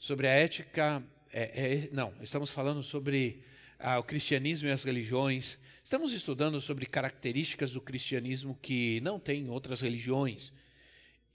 [0.00, 3.42] sobre a ética, é, é, não, estamos falando sobre
[3.78, 5.58] ah, o cristianismo e as religiões.
[5.84, 10.54] Estamos estudando sobre características do cristianismo que não tem em outras religiões.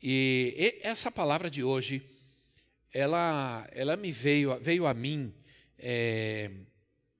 [0.01, 2.01] E, e essa palavra de hoje,
[2.91, 5.31] ela, ela me veio, veio a mim
[5.77, 6.49] é,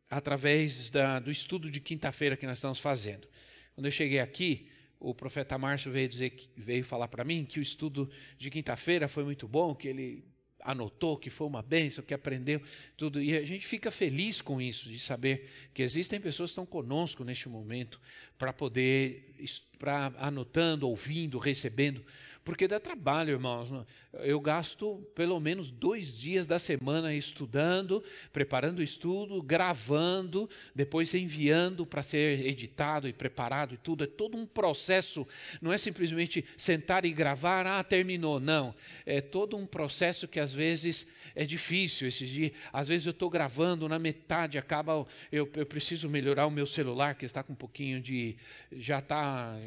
[0.09, 3.27] através da, do estudo de quinta-feira que nós estamos fazendo.
[3.75, 4.67] Quando eu cheguei aqui,
[5.00, 9.23] o profeta Márcio veio dizer veio falar para mim que o estudo de quinta-feira foi
[9.23, 10.34] muito bom, que ele
[10.66, 12.62] anotou que foi uma bênção, que aprendeu
[12.98, 13.22] tudo.
[13.22, 17.23] E a gente fica feliz com isso, de saber que existem pessoas que estão conosco
[17.23, 18.02] neste momento
[18.38, 19.36] para poder,
[19.78, 22.04] para anotando, ouvindo, recebendo
[22.46, 23.74] porque dá trabalho, irmãos.
[24.14, 31.88] Eu gasto pelo menos dois dias da semana estudando, preparando o estudo, gravando, depois enviando
[31.88, 34.04] para ser editado e preparado e tudo.
[34.04, 35.28] É todo um processo.
[35.60, 38.40] Não é simplesmente sentar e gravar, ah, terminou.
[38.40, 38.76] Não.
[39.08, 42.08] É todo um processo que às vezes é difícil.
[42.08, 46.52] Esses dias, às vezes eu estou gravando, na metade acaba, eu, eu preciso melhorar o
[46.52, 48.38] meu celular, que está com um pouquinho de.
[48.72, 49.58] já está,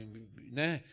[0.53, 0.85] né?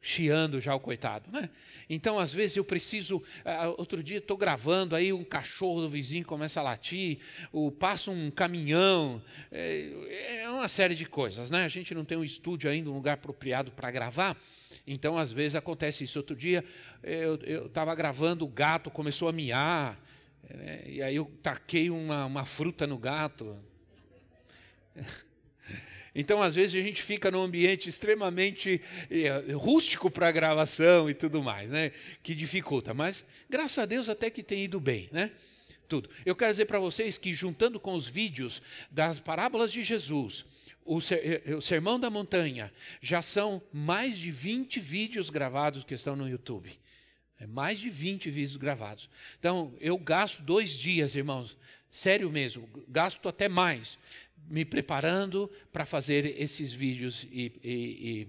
[0.00, 1.50] Chiando já o coitado, né?
[1.88, 3.16] Então, às vezes eu preciso.
[3.16, 7.18] Uh, outro dia estou gravando, aí um cachorro do vizinho começa a latir,
[7.78, 11.64] passa um caminhão, é, é, uma série de coisas, né?
[11.64, 14.36] A gente não tem um estúdio ainda, um lugar apropriado para gravar,
[14.86, 16.18] então às vezes acontece isso.
[16.18, 16.64] Outro dia
[17.02, 20.00] eu estava gravando, o gato começou a miar,
[20.48, 20.82] né?
[20.86, 23.56] e aí eu taquei uma, uma fruta no gato.
[26.18, 28.80] Então, às vezes, a gente fica num ambiente extremamente
[29.10, 31.92] é, rústico para gravação e tudo mais, né?
[32.22, 32.94] Que dificulta.
[32.94, 35.30] Mas, graças a Deus, até que tem ido bem, né?
[35.86, 36.08] Tudo.
[36.24, 40.46] Eu quero dizer para vocês que, juntando com os vídeos das parábolas de Jesus,
[40.86, 46.16] o, eh, o Sermão da Montanha, já são mais de 20 vídeos gravados que estão
[46.16, 46.72] no YouTube.
[47.38, 49.10] É mais de 20 vídeos gravados.
[49.38, 51.58] Então, eu gasto dois dias, irmãos,
[51.90, 53.98] sério mesmo, gasto até mais,
[54.48, 57.26] me preparando para fazer esses vídeos.
[57.30, 58.28] E, e,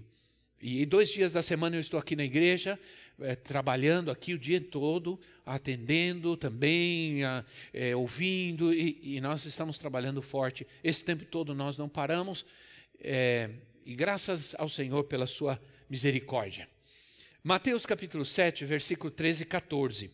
[0.60, 2.78] e, e, dois dias da semana eu estou aqui na igreja,
[3.20, 10.20] é, trabalhando aqui o dia todo, atendendo também, a, é, ouvindo, e, nós estamos trabalhando
[10.20, 10.66] forte.
[10.82, 12.44] Esse tempo todo nós não paramos,
[13.00, 13.50] é,
[13.84, 16.68] e graças ao Senhor pela sua misericórdia.
[17.42, 20.10] Mateus capítulo 7, versículo 13 e 14.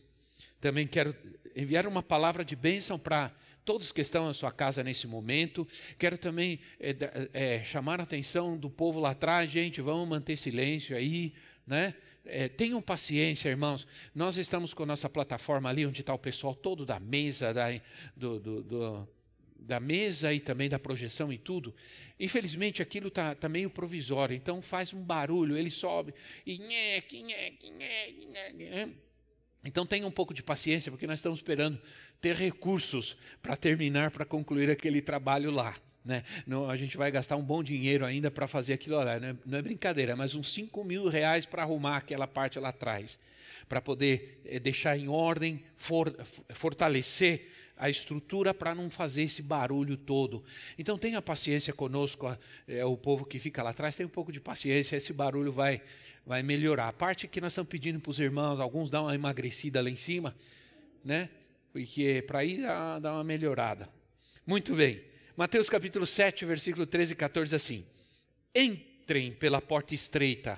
[0.61, 1.15] Também quero
[1.55, 3.31] enviar uma palavra de bênção para
[3.65, 5.67] todos que estão na sua casa nesse momento.
[5.97, 6.95] Quero também é,
[7.33, 11.33] é, chamar a atenção do povo lá atrás, gente, vamos manter silêncio aí,
[11.65, 11.95] né?
[12.23, 13.87] É, tenham paciência, irmãos.
[14.13, 17.67] Nós estamos com a nossa plataforma ali, onde está o pessoal todo da mesa, da,
[18.15, 19.09] do, do, do,
[19.59, 21.73] da mesa e também da projeção e tudo.
[22.19, 26.13] Infelizmente, aquilo está tá meio provisório, então faz um barulho, ele sobe
[26.45, 26.59] e.
[29.63, 31.81] Então tenha um pouco de paciência, porque nós estamos esperando
[32.21, 35.75] ter recursos para terminar, para concluir aquele trabalho lá.
[36.05, 36.23] Né?
[36.45, 39.19] Não, a gente vai gastar um bom dinheiro ainda para fazer aquilo lá.
[39.19, 42.69] Não é, não é brincadeira, mas uns 5 mil reais para arrumar aquela parte lá
[42.69, 43.19] atrás,
[43.67, 46.15] para poder é, deixar em ordem, for,
[46.53, 50.43] fortalecer a estrutura para não fazer esse barulho todo.
[50.77, 52.37] Então tenha paciência conosco,
[52.67, 55.81] é, o povo que fica lá atrás, tem um pouco de paciência, esse barulho vai,
[56.25, 56.87] vai melhorar.
[56.87, 59.95] A parte que nós estamos pedindo para os irmãos, alguns dão uma emagrecida lá em
[59.95, 60.35] cima,
[61.03, 61.29] né?
[61.75, 63.89] Porque para ir dá, uma melhorada.
[64.47, 65.03] Muito bem.
[65.35, 67.85] Mateus capítulo 7, versículo 13 e 14 assim:
[68.55, 70.57] Entrem pela porta estreita,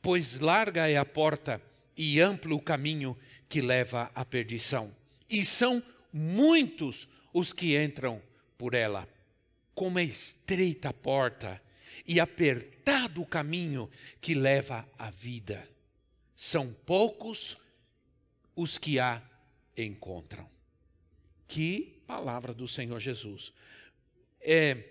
[0.00, 1.60] pois larga é a porta
[1.94, 3.14] e amplo o caminho
[3.46, 4.96] que leva à perdição.
[5.28, 8.22] E são muitos os que entram
[8.56, 9.06] por ela.
[9.74, 11.60] Como é estreita a porta
[12.06, 15.68] e apertado o caminho que leva à vida.
[16.34, 17.58] São poucos
[18.56, 19.22] os que há
[19.76, 20.48] encontram.
[21.48, 23.52] Que palavra do Senhor Jesus.
[24.40, 24.88] É,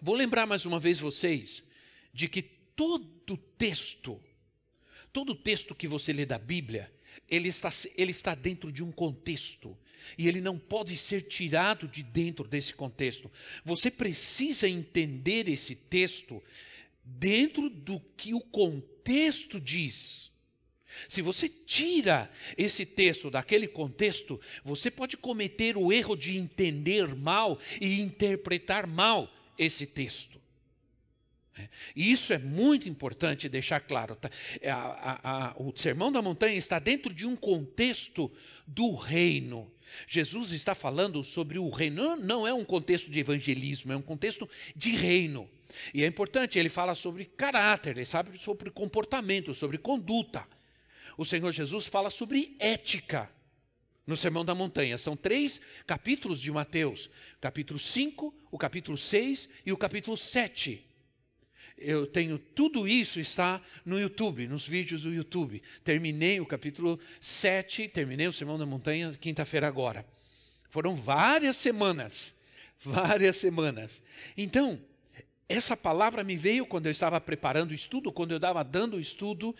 [0.00, 1.66] vou lembrar mais uma vez vocês
[2.12, 4.20] de que todo texto,
[5.12, 6.92] todo texto que você lê da Bíblia,
[7.28, 9.76] ele está, ele está dentro de um contexto.
[10.16, 13.30] E ele não pode ser tirado de dentro desse contexto.
[13.64, 16.42] Você precisa entender esse texto
[17.04, 20.30] dentro do que o contexto diz.
[21.08, 27.58] Se você tira esse texto daquele contexto, você pode cometer o erro de entender mal
[27.80, 30.38] e interpretar mal esse texto.
[31.56, 34.16] É, e isso é muito importante deixar claro.
[34.16, 34.30] Tá?
[34.60, 38.30] É, a, a, a, o Sermão da Montanha está dentro de um contexto
[38.66, 39.70] do reino.
[40.06, 42.02] Jesus está falando sobre o reino.
[42.02, 45.48] Não, não é um contexto de evangelismo, é um contexto de reino.
[45.92, 50.46] E é importante, ele fala sobre caráter, ele sabe sobre comportamento, sobre conduta
[51.18, 53.28] o Senhor Jesus fala sobre ética
[54.06, 54.96] no Sermão da Montanha.
[54.96, 57.10] São três capítulos de Mateus:
[57.40, 60.86] capítulo 5, o capítulo 6 e o capítulo 7.
[61.76, 65.60] Eu tenho tudo isso está no YouTube, nos vídeos do YouTube.
[65.82, 70.06] Terminei o capítulo 7, terminei o Sermão da Montanha quinta-feira agora.
[70.70, 72.34] Foram várias semanas,
[72.80, 74.02] várias semanas.
[74.36, 74.80] Então,
[75.48, 79.00] essa palavra me veio quando eu estava preparando o estudo, quando eu estava dando o
[79.00, 79.54] estudo,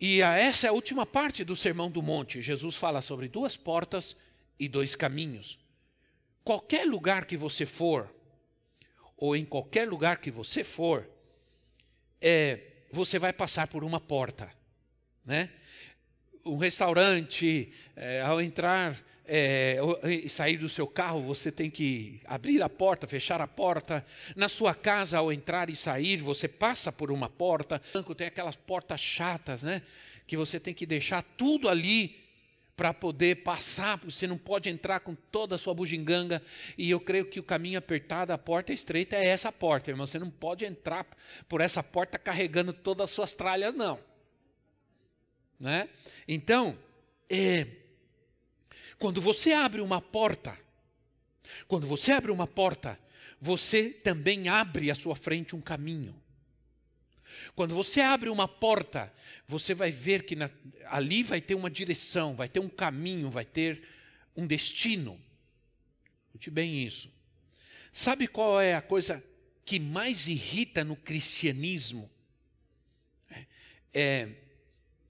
[0.00, 2.42] e essa é a última parte do Sermão do Monte.
[2.42, 4.16] Jesus fala sobre duas portas
[4.58, 5.58] e dois caminhos.
[6.44, 8.14] Qualquer lugar que você for,
[9.16, 11.08] ou em qualquer lugar que você for,
[12.20, 12.60] é,
[12.92, 14.50] você vai passar por uma porta.
[15.24, 15.50] Né?
[16.44, 19.78] Um restaurante, é, ao entrar é,
[20.28, 24.04] sair do seu carro, você tem que abrir a porta, fechar a porta.
[24.34, 27.80] Na sua casa, ao entrar e sair, você passa por uma porta.
[27.90, 29.82] O banco tem aquelas portas chatas, né?
[30.26, 32.24] Que você tem que deixar tudo ali
[32.76, 33.98] para poder passar.
[34.04, 36.42] Você não pode entrar com toda a sua bugiganga.
[36.76, 40.06] E eu creio que o caminho apertado, a porta estreita é essa porta, irmão.
[40.06, 41.06] Você não pode entrar
[41.48, 43.98] por essa porta carregando todas as suas tralhas, não.
[45.58, 45.88] Né?
[46.28, 46.78] Então,
[47.30, 47.66] é
[48.98, 50.58] quando você abre uma porta,
[51.68, 52.98] quando você abre uma porta,
[53.40, 56.14] você também abre à sua frente um caminho.
[57.54, 59.12] Quando você abre uma porta,
[59.46, 60.50] você vai ver que na,
[60.86, 63.82] ali vai ter uma direção, vai ter um caminho, vai ter
[64.34, 65.20] um destino.
[66.26, 67.10] Escute bem isso.
[67.92, 69.22] Sabe qual é a coisa
[69.64, 72.10] que mais irrita no cristianismo?
[73.30, 73.46] É,
[73.94, 74.28] é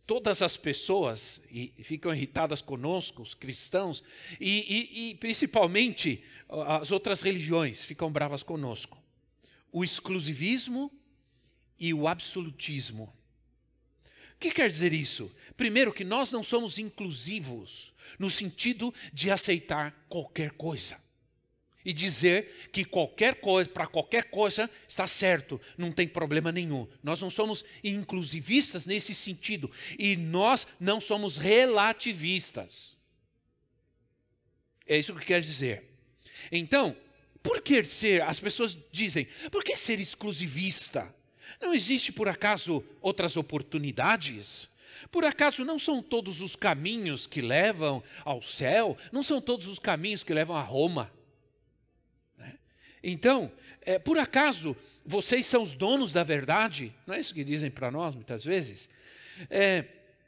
[0.06, 4.02] todas as pessoas e ficam irritadas conosco, os cristãos,
[4.40, 4.64] e,
[4.94, 9.02] e, e, principalmente as outras religiões ficam bravas conosco.
[9.72, 10.90] O exclusivismo
[11.78, 13.12] e o absolutismo.
[14.34, 15.34] O que quer dizer isso?
[15.56, 21.05] Primeiro, que nós não somos inclusivos no sentido de aceitar qualquer coisa
[21.86, 26.88] e dizer que qualquer coisa, para qualquer coisa, está certo, não tem problema nenhum.
[27.00, 32.96] Nós não somos inclusivistas nesse sentido e nós não somos relativistas.
[34.84, 35.84] É isso que quer dizer.
[36.50, 36.96] Então,
[37.40, 41.14] por que ser, as pessoas dizem, por que ser exclusivista?
[41.62, 44.68] Não existe por acaso outras oportunidades?
[45.12, 48.98] Por acaso não são todos os caminhos que levam ao céu?
[49.12, 51.14] Não são todos os caminhos que levam a Roma?
[53.02, 53.52] Então,
[53.82, 56.92] é, por acaso vocês são os donos da verdade?
[57.06, 58.90] Não é isso que dizem para nós muitas vezes?
[59.48, 59.84] É,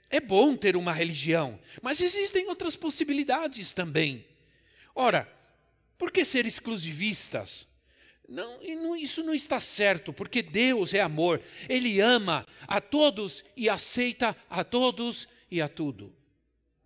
[0.08, 4.24] é bom ter uma religião, mas existem outras possibilidades também.
[4.94, 5.30] Ora,
[5.98, 7.66] por que ser exclusivistas?
[8.28, 8.60] Não,
[8.96, 11.42] isso não está certo, porque Deus é amor.
[11.68, 16.14] Ele ama a todos e aceita a todos e a tudo.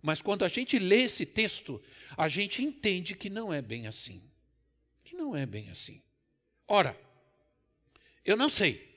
[0.01, 1.81] Mas quando a gente lê esse texto,
[2.17, 4.21] a gente entende que não é bem assim
[5.13, 6.01] que não é bem assim.
[6.67, 6.99] Ora,
[8.25, 8.91] eu não sei.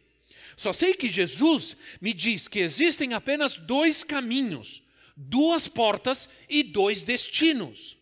[0.57, 4.83] Só sei que Jesus me diz que existem apenas dois caminhos,
[5.15, 7.99] duas portas e dois destinos.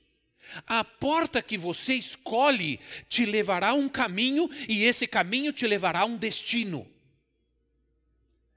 [0.64, 2.78] A porta que você escolhe
[3.08, 6.88] te levará a um caminho e esse caminho te levará a um destino.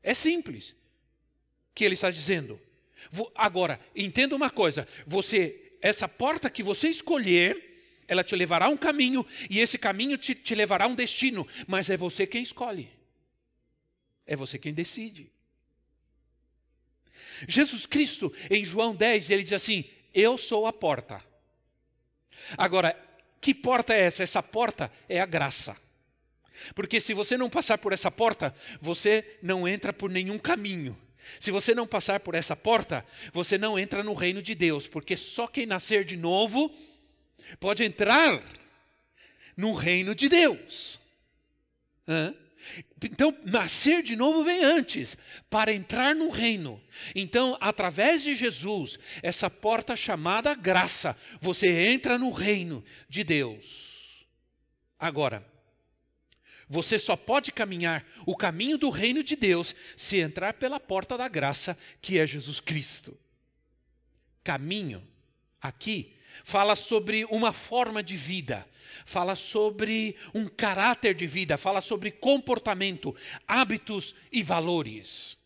[0.04, 0.76] É simples.
[1.74, 2.62] Que ele está dizendo.
[3.34, 7.67] Agora, entenda uma coisa: você, essa porta que você escolher,
[8.08, 11.48] ela te levará a um caminho e esse caminho te, te levará a um destino,
[11.68, 12.90] mas é você quem escolhe,
[14.26, 15.32] é você quem decide.
[17.48, 21.24] Jesus Cristo, em João 10, ele diz assim: Eu sou a porta.
[22.58, 22.98] Agora,
[23.42, 24.24] que porta é essa?
[24.24, 25.76] Essa porta é a graça.
[26.74, 30.98] Porque se você não passar por essa porta, você não entra por nenhum caminho.
[31.40, 35.18] Se você não passar por essa porta, você não entra no reino de Deus, porque
[35.18, 36.74] só quem nascer de novo
[37.60, 38.44] pode entrar
[39.56, 41.00] no reino de Deus.
[43.04, 45.18] Então, nascer de novo vem antes,
[45.50, 46.82] para entrar no reino.
[47.16, 54.26] Então, através de Jesus, essa porta chamada graça, você entra no reino de Deus.
[55.00, 55.46] Agora,
[56.70, 61.28] Você só pode caminhar o caminho do reino de Deus se entrar pela porta da
[61.28, 63.18] graça, que é Jesus Cristo.
[64.44, 65.08] Caminho,
[65.62, 66.14] aqui,
[66.44, 68.68] fala sobre uma forma de vida,
[69.06, 73.16] fala sobre um caráter de vida, fala sobre comportamento,
[73.48, 75.38] hábitos e valores.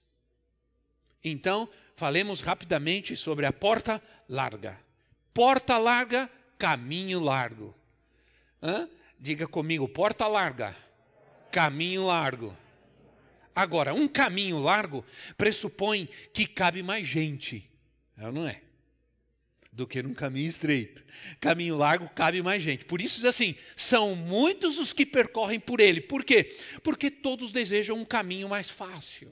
[1.24, 4.80] Então, falemos rapidamente sobre a porta larga.
[5.34, 7.76] Porta larga, caminho largo.
[8.62, 8.90] Hã?
[9.20, 10.76] Diga comigo, porta larga,
[11.52, 12.58] caminho largo.
[13.56, 15.06] Agora, um caminho largo
[15.38, 17.70] pressupõe que cabe mais gente,
[18.18, 18.62] não é?
[19.72, 21.02] Do que num caminho estreito.
[21.40, 22.84] Caminho largo cabe mais gente.
[22.84, 26.02] Por isso, assim, são muitos os que percorrem por ele.
[26.02, 26.56] Por quê?
[26.84, 29.32] Porque todos desejam um caminho mais fácil.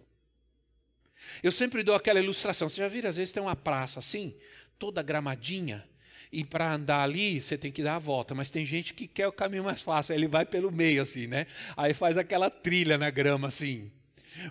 [1.44, 2.70] Eu sempre dou aquela ilustração.
[2.70, 4.34] Você já viu, às vezes tem uma praça assim,
[4.78, 5.88] toda gramadinha,
[6.32, 8.36] e para andar ali, você tem que dar a volta.
[8.36, 11.28] Mas tem gente que quer o caminho mais fácil, aí ele vai pelo meio, assim,
[11.28, 11.48] né?
[11.76, 13.92] Aí faz aquela trilha na grama, assim.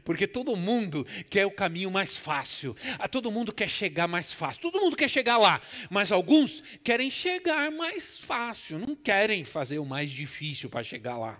[0.05, 4.61] Porque todo mundo quer o caminho mais fácil, ah, todo mundo quer chegar mais fácil,
[4.61, 9.85] todo mundo quer chegar lá, mas alguns querem chegar mais fácil, não querem fazer o
[9.85, 11.39] mais difícil para chegar lá.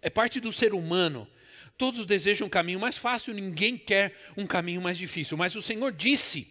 [0.00, 1.28] É parte do ser humano.
[1.78, 5.36] Todos desejam um caminho mais fácil, ninguém quer um caminho mais difícil.
[5.36, 6.46] Mas o Senhor disse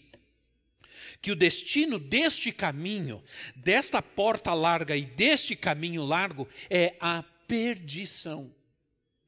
[1.22, 3.24] que o destino deste caminho,
[3.56, 8.54] desta porta larga e deste caminho largo, é a perdição.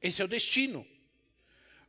[0.00, 0.84] Esse é o destino.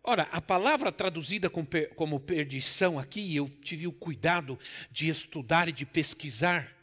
[0.07, 4.57] Ora, a palavra traduzida como perdição aqui, eu tive o cuidado
[4.91, 6.75] de estudar e de pesquisar,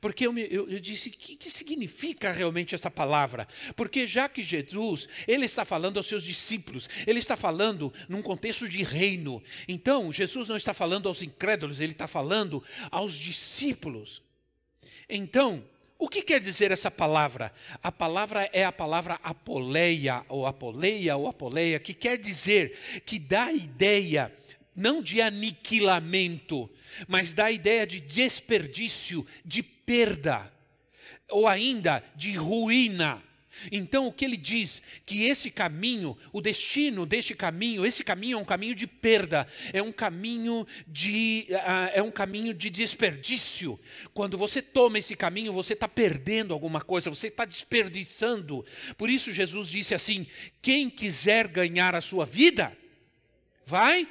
[0.00, 3.46] porque eu, eu, eu disse, o que, que significa realmente essa palavra?
[3.76, 8.66] Porque já que Jesus, ele está falando aos seus discípulos, ele está falando num contexto
[8.66, 9.42] de reino.
[9.68, 14.22] Então, Jesus não está falando aos incrédulos, ele está falando aos discípulos.
[15.06, 15.62] Então,
[16.00, 17.52] o que quer dizer essa palavra?
[17.82, 23.44] A palavra é a palavra apoleia, ou apoleia, ou apoleia, que quer dizer, que dá
[23.44, 24.32] a ideia
[24.74, 26.70] não de aniquilamento,
[27.06, 30.50] mas dá a ideia de desperdício, de perda,
[31.28, 33.22] ou ainda de ruína.
[33.70, 34.80] Então, o que ele diz?
[35.04, 39.82] Que esse caminho, o destino deste caminho, esse caminho é um caminho de perda, é
[39.82, 43.78] um caminho de, uh, é um caminho de desperdício.
[44.14, 48.64] Quando você toma esse caminho, você está perdendo alguma coisa, você está desperdiçando.
[48.96, 50.26] Por isso, Jesus disse assim:
[50.62, 52.76] quem quiser ganhar a sua vida,
[53.66, 54.08] vai,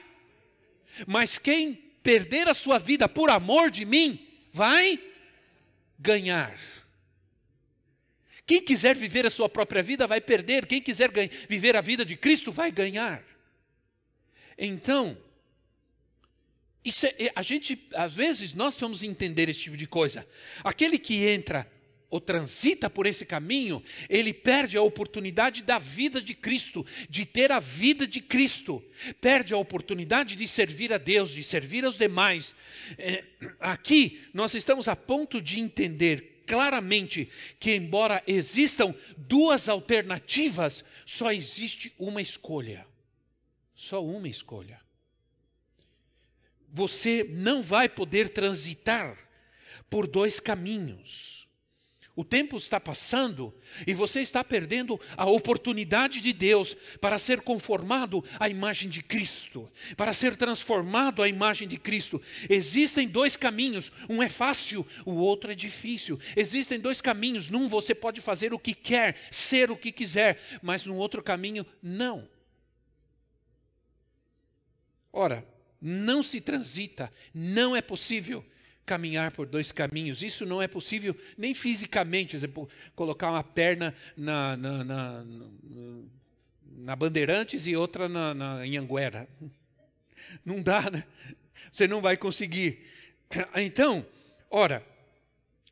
[1.08, 5.00] mas quem perder a sua vida por amor de mim, vai
[5.98, 6.58] ganhar.
[8.50, 11.12] Quem quiser viver a sua própria vida vai perder, quem quiser
[11.48, 13.24] viver a vida de Cristo vai ganhar.
[14.58, 15.15] Então,
[16.84, 20.27] isso é, a gente, às vezes, nós vamos entender esse tipo de coisa.
[20.63, 21.72] Aquele que entra
[22.10, 27.51] ou transita por esse caminho, ele perde a oportunidade da vida de Cristo, de ter
[27.51, 28.84] a vida de Cristo,
[29.22, 32.56] perde a oportunidade de servir a Deus, de servir aos demais.
[32.98, 33.24] É,
[33.60, 37.29] aqui nós estamos a ponto de entender claramente
[37.60, 42.88] que, embora existam duas alternativas, só existe uma escolha.
[43.75, 44.82] Só uma escolha.
[46.68, 49.15] Você não vai poder transitar
[49.91, 51.48] por dois caminhos
[52.19, 53.55] o tempo está passando
[53.88, 59.71] e você está perdendo a oportunidade de Deus para ser conformado à imagem de Cristo,
[59.95, 62.21] para ser transformado à imagem de Cristo.
[62.49, 66.19] Existem dois caminhos, um é fácil, o outro é difícil.
[66.35, 70.85] Existem dois caminhos, num você pode fazer o que quer, ser o que quiser, mas
[70.85, 72.27] no outro caminho não.
[75.13, 75.47] Ora,
[75.79, 78.43] não se transita, não é possível
[78.89, 80.24] caminhar por dois caminhos.
[80.24, 82.36] Isso não é possível nem fisicamente.
[82.36, 85.25] Exemplo, colocar uma perna na, na, na,
[86.75, 89.29] na Bandeirantes e outra na, na, em Anguera.
[90.43, 91.05] Não dá, né?
[91.72, 92.86] Você não vai conseguir.
[93.55, 94.05] Então,
[94.50, 94.86] ora,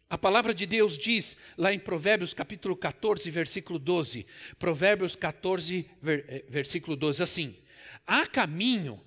[0.10, 4.26] a palavra de Deus diz lá em Provérbios capítulo 14, versículo 12.
[4.58, 7.56] Provérbios 14, eh, versículo 12, assim:
[8.06, 9.00] Há caminho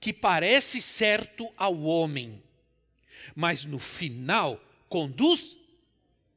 [0.00, 2.42] que parece certo ao homem
[3.34, 5.58] mas no final conduz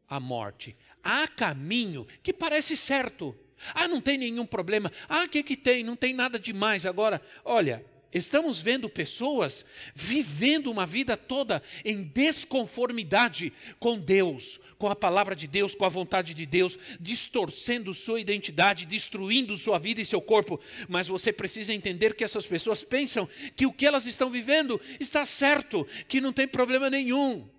[0.08, 0.76] à morte.
[1.04, 3.36] Há caminho que parece certo.
[3.74, 4.92] Ah, não tem nenhum problema.
[5.08, 5.84] Ah, o que, que tem?
[5.84, 6.86] Não tem nada demais.
[6.86, 9.66] Agora, olha, Estamos vendo pessoas
[9.96, 15.90] vivendo uma vida toda em desconformidade com Deus, com a palavra de Deus, com a
[15.90, 20.60] vontade de Deus, distorcendo sua identidade, destruindo sua vida e seu corpo.
[20.88, 25.26] Mas você precisa entender que essas pessoas pensam que o que elas estão vivendo está
[25.26, 27.50] certo, que não tem problema nenhum.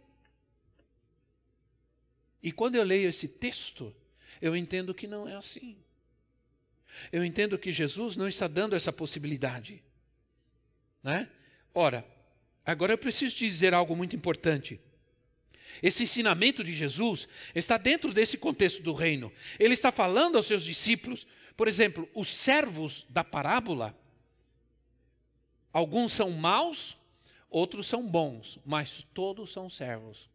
[2.40, 3.92] E quando eu leio esse texto,
[4.40, 5.76] eu entendo que não é assim.
[7.10, 9.82] Eu entendo que Jesus não está dando essa possibilidade.
[11.04, 11.28] Né?
[11.74, 12.04] Ora,
[12.64, 14.80] agora eu preciso dizer algo muito importante.
[15.82, 19.30] Esse ensinamento de Jesus está dentro desse contexto do reino.
[19.58, 23.96] Ele está falando aos seus discípulos, por exemplo, os servos da parábola,
[25.72, 26.96] alguns são maus,
[27.50, 30.30] outros são bons, mas todos são servos.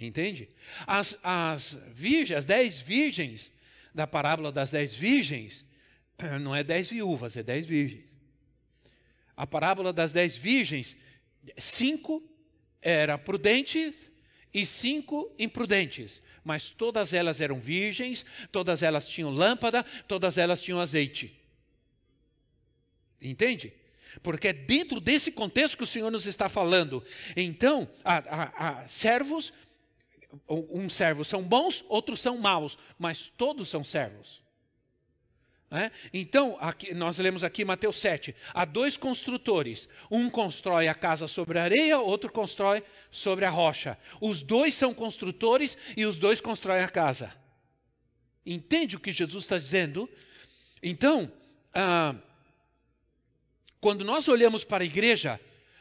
[0.00, 0.48] Entende?
[0.86, 3.52] As, as virgens, as dez virgens
[3.94, 5.64] da parábola das dez virgens,
[6.40, 8.13] não é dez viúvas, é dez virgens.
[9.36, 10.96] A parábola das dez virgens,
[11.58, 12.22] cinco
[12.80, 14.12] eram prudentes
[14.52, 16.22] e cinco imprudentes.
[16.44, 21.40] Mas todas elas eram virgens, todas elas tinham lâmpada, todas elas tinham azeite.
[23.20, 23.72] Entende?
[24.22, 27.02] Porque é dentro desse contexto que o Senhor nos está falando.
[27.34, 29.52] Então, a, servos
[30.48, 34.43] um servo são bons, outros são maus, mas todos são servos.
[35.76, 35.90] É?
[36.12, 38.32] Então, aqui, nós lemos aqui Mateus 7.
[38.54, 39.88] Há dois construtores.
[40.08, 43.98] Um constrói a casa sobre a areia, outro constrói sobre a rocha.
[44.20, 47.34] Os dois são construtores e os dois constroem a casa.
[48.46, 50.08] Entende o que Jesus está dizendo?
[50.80, 51.32] Então,
[51.74, 52.14] ah,
[53.80, 55.40] quando nós olhamos para a igreja,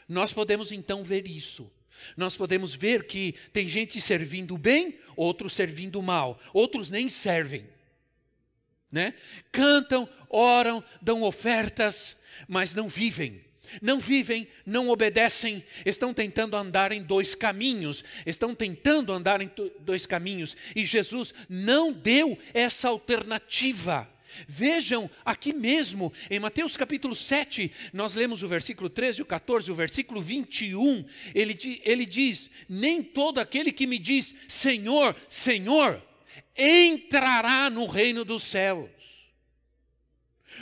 [0.09, 1.71] nós podemos então ver isso.
[2.17, 7.69] Nós podemos ver que tem gente servindo bem, outros servindo mal, outros nem servem.
[8.93, 9.15] Né?
[9.51, 12.15] Cantam, oram, dão ofertas,
[12.47, 13.43] mas não vivem.
[13.81, 20.05] Não vivem, não obedecem, estão tentando andar em dois caminhos, estão tentando andar em dois
[20.05, 24.07] caminhos, e Jesus não deu essa alternativa.
[24.47, 29.71] Vejam aqui mesmo, em Mateus capítulo 7, nós lemos o versículo 13 e o 14,
[29.71, 35.99] o versículo 21, ele, ele diz: Nem todo aquele que me diz Senhor, Senhor,
[36.57, 38.89] entrará no reino dos céus.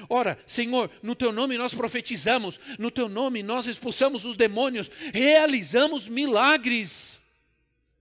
[0.08, 6.08] Ora, Senhor, no teu nome nós profetizamos, no teu nome nós expulsamos os demônios, realizamos
[6.08, 7.22] milagres.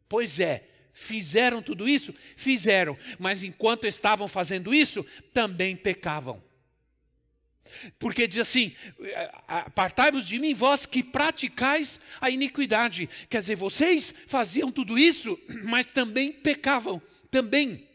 [0.08, 0.70] Pois é,
[1.00, 2.14] Fizeram tudo isso?
[2.36, 6.42] Fizeram, mas enquanto estavam fazendo isso, também pecavam.
[7.98, 8.74] Porque diz assim:
[9.48, 13.08] apartai-vos de mim, vós que praticais a iniquidade.
[13.30, 17.00] Quer dizer, vocês faziam tudo isso, mas também pecavam,
[17.30, 17.88] também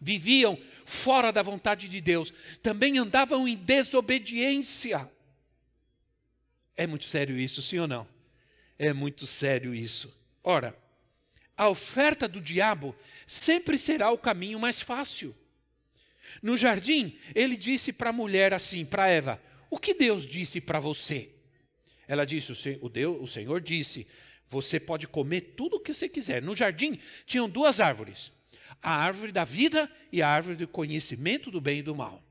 [0.00, 5.10] viviam fora da vontade de Deus, também andavam em desobediência.
[6.76, 8.06] É muito sério isso, sim ou não?
[8.78, 10.12] É muito sério isso.
[10.42, 10.76] Ora,
[11.56, 15.34] a oferta do diabo sempre será o caminho mais fácil.
[16.42, 19.40] No jardim, ele disse para a mulher assim, para Eva:
[19.70, 21.30] O que Deus disse para você?
[22.08, 24.06] Ela disse: o, Deus, o Senhor disse:
[24.48, 26.42] Você pode comer tudo o que você quiser.
[26.42, 28.32] No jardim tinham duas árvores:
[28.82, 32.22] a árvore da vida e a árvore do conhecimento do bem e do mal.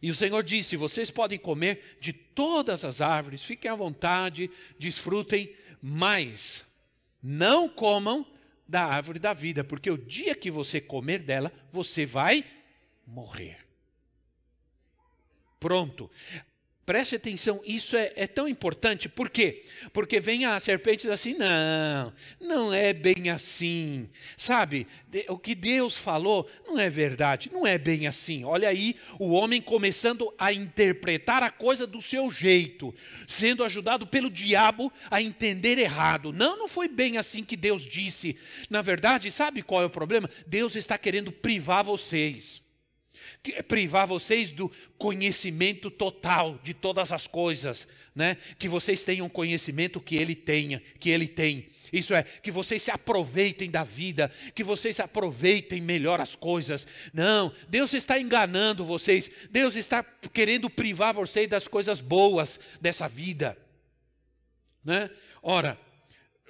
[0.00, 5.54] E o Senhor disse: Vocês podem comer de todas as árvores, fiquem à vontade, desfrutem,
[5.82, 6.64] mas
[7.22, 8.26] não comam
[8.68, 12.44] da árvore da vida, porque o dia que você comer dela, você vai
[13.06, 13.58] morrer.
[15.58, 16.10] Pronto.
[16.86, 19.64] Preste atenção, isso é, é, tão importante, por quê?
[19.90, 24.86] Porque vem a serpente e diz assim: não, não é bem assim, sabe?
[25.28, 28.44] O que Deus falou não é verdade, não é bem assim.
[28.44, 32.94] Olha aí o homem começando a interpretar a coisa do seu jeito,
[33.26, 36.34] sendo ajudado pelo diabo a entender errado.
[36.34, 38.36] Não, não foi bem assim que Deus disse.
[38.68, 40.28] Na verdade, sabe qual é o problema?
[40.46, 42.62] Deus está querendo privar vocês
[43.68, 48.36] privar vocês do conhecimento total de todas as coisas, né?
[48.58, 51.68] Que vocês tenham conhecimento que ele tenha, que ele tem.
[51.92, 56.86] Isso é, que vocês se aproveitem da vida, que vocês aproveitem melhor as coisas.
[57.12, 59.30] Não, Deus está enganando vocês.
[59.50, 63.56] Deus está querendo privar vocês das coisas boas dessa vida,
[64.84, 65.08] né?
[65.42, 65.78] Ora,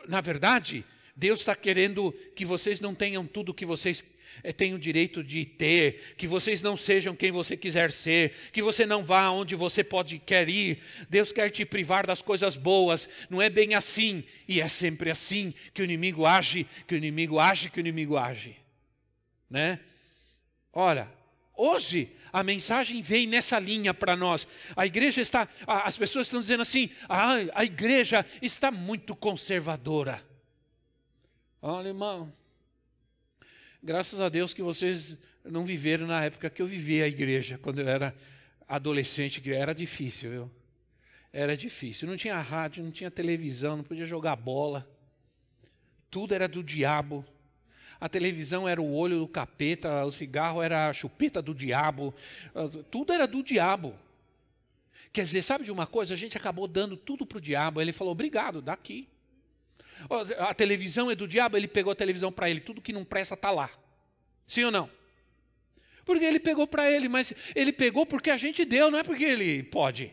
[0.08, 0.84] na verdade,
[1.16, 4.06] Deus está querendo que vocês não tenham tudo o que vocês é,
[4.56, 8.86] tem o direito de ter, que vocês não sejam quem você quiser ser, que você
[8.86, 10.80] não vá onde você pode quer ir.
[11.08, 13.08] Deus quer te privar das coisas boas.
[13.30, 17.38] Não é bem assim, e é sempre assim que o inimigo age, que o inimigo
[17.38, 18.56] age, que o inimigo age,
[19.48, 19.80] né?
[20.72, 21.12] Ora,
[21.56, 24.46] hoje a mensagem vem nessa linha para nós.
[24.74, 30.20] A igreja está, as pessoas estão dizendo assim: ah, a igreja está muito conservadora.
[31.62, 32.32] Olha, irmão,
[33.86, 37.82] Graças a Deus que vocês não viveram na época que eu vivia a igreja, quando
[37.82, 38.16] eu era
[38.66, 40.50] adolescente, era difícil, viu?
[41.30, 42.08] Era difícil.
[42.08, 44.88] Não tinha rádio, não tinha televisão, não podia jogar bola.
[46.10, 47.26] Tudo era do diabo.
[48.00, 52.14] a televisão era o olho do capeta, o cigarro era a chupeta do diabo,
[52.90, 53.94] tudo era do diabo.
[55.12, 56.14] Quer dizer, sabe de uma coisa?
[56.14, 57.82] A gente acabou dando tudo para o diabo.
[57.82, 59.06] Ele falou: obrigado, daqui.
[60.38, 62.60] A televisão é do diabo, ele pegou a televisão para ele.
[62.60, 63.70] Tudo que não presta está lá.
[64.46, 64.90] Sim ou não?
[66.04, 69.24] Porque ele pegou para ele, mas ele pegou porque a gente deu, não é porque
[69.24, 70.12] ele pode.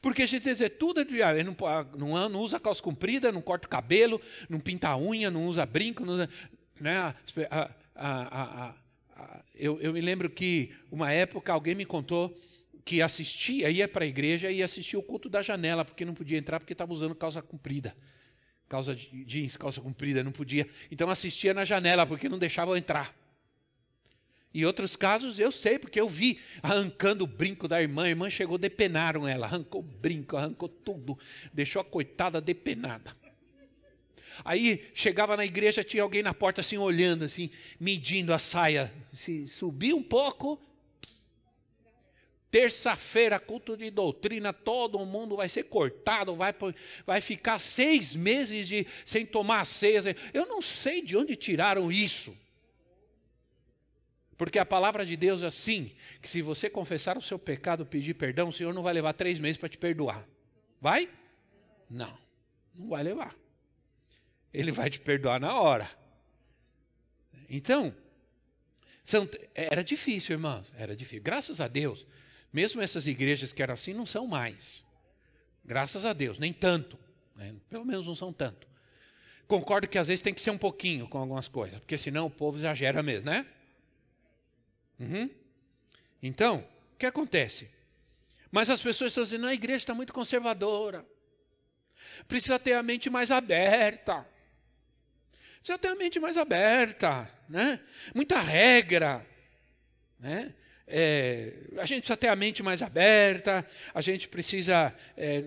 [0.00, 1.38] Porque a gente dizer tudo é diabo.
[1.38, 1.56] Ele não,
[1.98, 5.66] não, não, usa calça comprida, não corta o cabelo, não pinta a unha, não usa
[5.66, 6.04] brinco.
[6.04, 6.16] Não,
[6.80, 6.98] né?
[7.50, 8.74] A, a, a,
[9.54, 12.36] eu, eu me lembro que uma época alguém me contou
[12.84, 16.36] que assistia, ia para a igreja e assistia o culto da janela, porque não podia
[16.36, 17.96] entrar porque estava usando calça comprida.
[18.68, 20.68] Calça jeans, calça comprida, não podia.
[20.90, 23.14] Então assistia na janela, porque não deixavam entrar.
[24.54, 28.04] E outros casos eu sei, porque eu vi arrancando o brinco da irmã.
[28.04, 31.18] A irmã chegou, depenaram ela, arrancou o brinco, arrancou tudo,
[31.52, 33.16] deixou a coitada depenada.
[34.44, 38.92] Aí chegava na igreja, tinha alguém na porta assim, olhando, assim, medindo a saia.
[39.12, 40.60] Se subir um pouco,
[42.54, 46.54] Terça-feira, culto de doutrina, todo mundo vai ser cortado, vai,
[47.04, 50.14] vai ficar seis meses de, sem tomar ceia.
[50.32, 52.32] Eu não sei de onde tiraram isso.
[54.36, 58.14] Porque a palavra de Deus é assim: que se você confessar o seu pecado, pedir
[58.14, 60.24] perdão, o Senhor não vai levar três meses para te perdoar.
[60.80, 61.10] Vai?
[61.90, 62.16] Não,
[62.72, 63.34] não vai levar.
[64.52, 65.90] Ele vai te perdoar na hora.
[67.50, 67.92] Então,
[69.56, 71.20] era difícil, irmãos, era difícil.
[71.20, 72.06] Graças a Deus,
[72.54, 74.84] mesmo essas igrejas que eram assim não são mais.
[75.64, 76.96] Graças a Deus, nem tanto.
[77.34, 77.52] Né?
[77.68, 78.68] Pelo menos não são tanto.
[79.48, 82.30] Concordo que às vezes tem que ser um pouquinho com algumas coisas, porque senão o
[82.30, 83.44] povo exagera mesmo, né?
[85.00, 85.28] Uhum.
[86.22, 86.64] Então,
[86.94, 87.68] o que acontece?
[88.52, 91.04] Mas as pessoas estão dizendo, a igreja está muito conservadora.
[92.28, 94.24] Precisa ter a mente mais aberta.
[95.58, 97.80] Precisa ter a mente mais aberta, né?
[98.14, 99.26] Muita regra,
[100.20, 100.54] né?
[100.86, 105.44] É, a gente precisa ter a mente mais aberta, a gente precisa, é,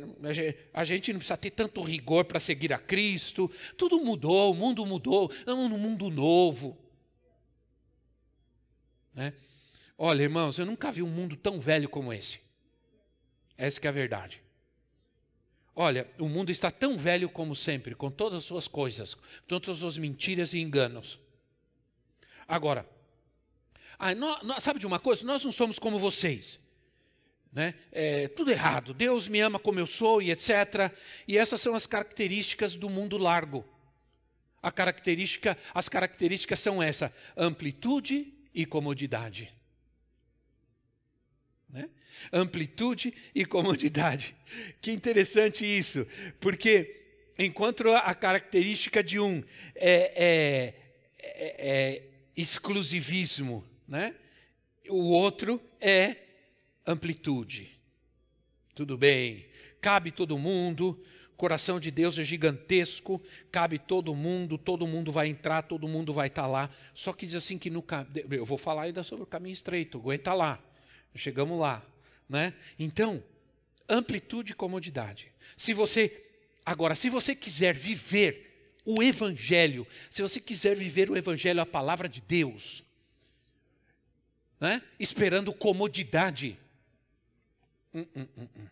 [0.73, 3.51] a gente não precisa ter tanto rigor para seguir a Cristo.
[3.77, 6.77] Tudo mudou, o mundo mudou, estamos num mundo novo.
[9.13, 9.33] Né?
[9.97, 12.39] Olha, irmãos, eu nunca vi um mundo tão velho como esse.
[13.57, 14.41] Essa é a verdade.
[15.75, 19.15] Olha, o mundo está tão velho como sempre, com todas as suas coisas,
[19.47, 21.19] todas as suas mentiras e enganos.
[22.47, 22.87] Agora,
[23.99, 25.25] ah, nós, sabe de uma coisa?
[25.25, 26.59] Nós não somos como vocês.
[27.51, 27.73] Né?
[27.91, 28.93] É, tudo errado.
[28.93, 30.93] Deus me ama como eu sou e etc.
[31.27, 33.65] E essas são as características do mundo largo.
[34.61, 39.51] A característica, as características são essa: amplitude e comodidade.
[41.69, 41.89] Né?
[42.31, 44.35] Amplitude e comodidade.
[44.81, 46.07] Que interessante isso,
[46.39, 47.05] porque
[47.37, 49.43] enquanto a característica de um
[49.75, 50.73] é, é,
[51.19, 52.03] é, é
[52.35, 54.15] exclusivismo, né?
[54.89, 56.17] O outro é
[56.85, 57.71] amplitude.
[58.73, 59.45] Tudo bem,
[59.81, 63.21] cabe todo mundo, o coração de Deus é gigantesco,
[63.51, 66.69] cabe todo mundo, todo mundo vai entrar, todo mundo vai estar tá lá.
[66.93, 67.83] Só que diz assim que no
[68.29, 70.59] eu vou falar ainda sobre o caminho estreito, aguenta lá.
[71.15, 71.83] Chegamos lá,
[72.29, 72.53] né?
[72.77, 73.23] Então,
[73.89, 75.31] amplitude e comodidade.
[75.55, 76.23] Se você
[76.63, 82.07] agora, se você quiser viver o evangelho, se você quiser viver o evangelho, a palavra
[82.07, 82.83] de Deus,
[84.59, 84.81] né?
[84.99, 86.57] esperando comodidade.
[87.93, 88.67] Hum, hum, hum, hum,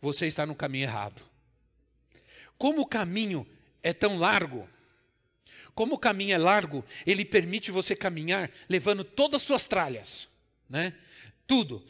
[0.00, 1.22] Você está no caminho errado.
[2.56, 3.46] Como o caminho
[3.82, 4.68] é tão largo,
[5.74, 10.28] como o caminho é largo, ele permite você caminhar levando todas as suas tralhas,
[10.68, 10.92] né?
[11.46, 11.84] Tudo.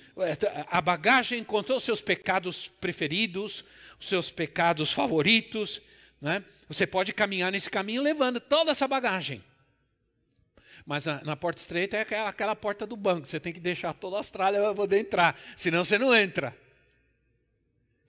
[0.70, 3.64] A bagagem encontrou os seus pecados preferidos,
[3.98, 5.82] os seus pecados favoritos,
[6.20, 6.44] né?
[6.68, 9.42] Você pode caminhar nesse caminho levando toda essa bagagem.
[10.90, 13.24] Mas na, na, porta estreita é aquela, aquela porta do banco.
[13.24, 15.40] Você tem que deixar toda a tralhas para poder entrar.
[15.56, 16.52] Senão você não entra.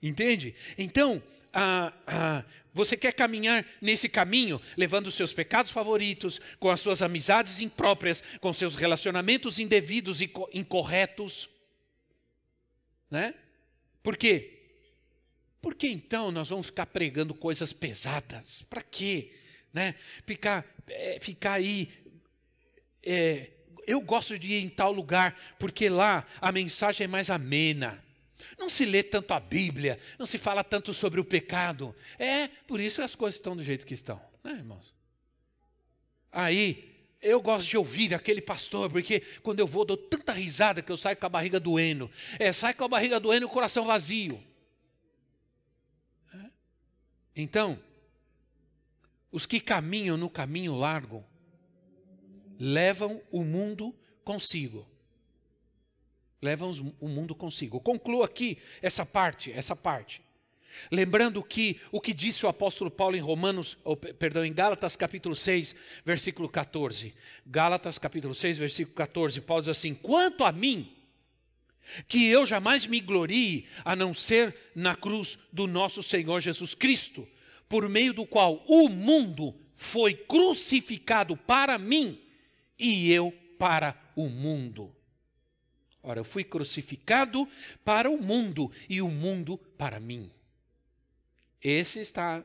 [0.02, 0.56] Entende?
[0.76, 1.22] Então,
[1.54, 7.04] ah, ah, você quer caminhar nesse caminho, levando os seus pecados favoritos, com as suas
[7.04, 11.48] amizades impróprias, com seus relacionamentos indevidos e incorretos.
[13.12, 13.36] Né?
[14.02, 14.58] Por quê?
[15.62, 18.64] Por que então nós vamos ficar pregando coisas pesadas?
[18.64, 19.36] Para quê?
[19.72, 19.94] Né?
[20.26, 22.10] Ficar, é, ficar aí
[23.04, 23.52] é,
[23.88, 28.04] eu gosto de ir em tal lugar, porque lá a mensagem é mais amena.
[28.58, 31.96] Não se lê tanto a Bíblia, não se fala tanto sobre o pecado.
[32.18, 34.94] É, por isso as coisas estão do jeito que estão, né, irmãos?
[36.32, 40.92] Aí, eu gosto de ouvir aquele pastor, porque quando eu vou, dou tanta risada que
[40.92, 42.10] eu saio com a barriga doendo.
[42.40, 44.44] É, sai com a barriga doendo e o coração vazio.
[46.34, 46.50] É?
[47.36, 47.80] Então,
[49.32, 51.24] os que caminham no caminho largo,
[52.62, 53.92] levam o mundo
[54.24, 54.88] consigo.
[56.40, 57.80] Levam o mundo consigo.
[57.80, 60.22] Concluo aqui essa parte, essa parte.
[60.92, 65.36] Lembrando que o que disse o apóstolo Paulo em Romanos, ou, perdão, em Gálatas capítulo
[65.36, 67.16] 6, versículo 14.
[67.48, 70.96] Gálatas capítulo 6, versículo 14, Paulo diz assim: "Quanto a mim,
[72.08, 77.28] que eu jamais me glorie a não ser na cruz do nosso Senhor Jesus Cristo,
[77.68, 82.22] por meio do qual o mundo foi crucificado para mim
[82.82, 84.94] e eu para o mundo."
[86.04, 87.48] Ora, eu fui crucificado
[87.86, 90.32] para o mundo e o mundo para mim.
[91.62, 92.44] Esse está,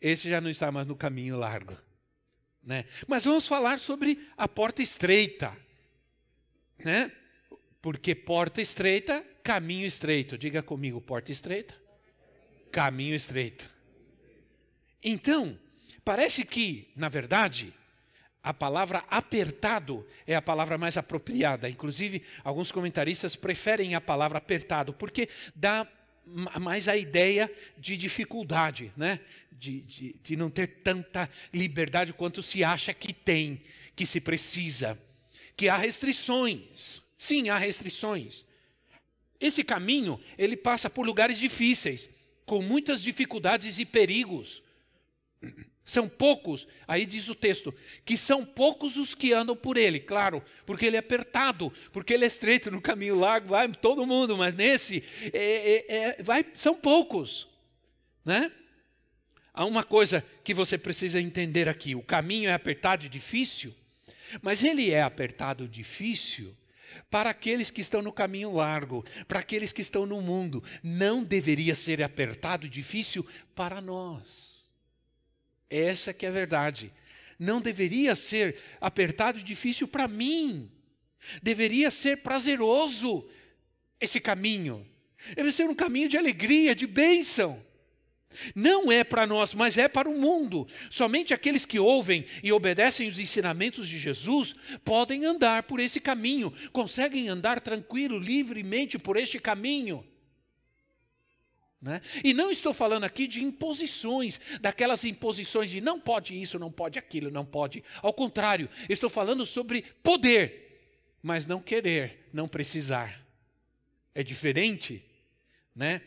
[0.00, 1.76] esse já não está mais no caminho largo.
[2.62, 2.84] Né?
[3.08, 5.56] Mas vamos falar sobre a porta estreita.
[6.78, 7.10] Né?
[7.80, 10.36] Porque porta estreita, caminho estreito.
[10.36, 11.74] Diga comigo, porta estreita,
[12.70, 13.68] caminho estreito.
[15.02, 15.58] Então,
[16.04, 17.72] parece que, na verdade,
[18.42, 21.68] a palavra apertado é a palavra mais apropriada.
[21.68, 25.86] Inclusive, alguns comentaristas preferem a palavra apertado, porque dá
[26.24, 29.20] mais a ideia de dificuldade, né?
[29.52, 33.62] De, de, de, não ter tanta liberdade quanto se acha que tem,
[33.94, 34.98] que se precisa,
[35.56, 37.00] que há restrições.
[37.16, 38.44] Sim, há restrições.
[39.40, 42.08] Esse caminho, ele passa por lugares difíceis,
[42.44, 44.62] com muitas dificuldades e perigos.
[45.84, 50.42] São poucos, aí diz o texto, que são poucos os que andam por ele, claro,
[50.64, 54.54] porque ele é apertado, porque ele é estreito no caminho largo, vai todo mundo, mas
[54.54, 57.48] nesse é, é, é, vai, são poucos.
[58.24, 58.52] Né?
[59.52, 63.74] Há uma coisa que você precisa entender aqui: o caminho é apertado e difícil,
[64.40, 66.56] mas ele é apertado e difícil
[67.10, 70.62] para aqueles que estão no caminho largo, para aqueles que estão no mundo.
[70.80, 74.51] Não deveria ser apertado e difícil para nós.
[75.72, 76.92] Essa que é a verdade.
[77.38, 80.70] Não deveria ser apertado e difícil para mim.
[81.42, 83.26] Deveria ser prazeroso
[83.98, 84.86] esse caminho.
[85.34, 87.64] Deve ser um caminho de alegria, de bênção.
[88.54, 90.66] Não é para nós, mas é para o mundo.
[90.90, 94.54] Somente aqueles que ouvem e obedecem os ensinamentos de Jesus
[94.84, 100.04] podem andar por esse caminho, conseguem andar tranquilo, livremente por este caminho.
[101.82, 102.00] Né?
[102.22, 106.96] E não estou falando aqui de imposições, daquelas imposições de não pode isso, não pode
[106.96, 107.82] aquilo, não pode.
[108.00, 113.26] Ao contrário, estou falando sobre poder, mas não querer, não precisar.
[114.14, 115.04] É diferente,
[115.74, 116.02] né?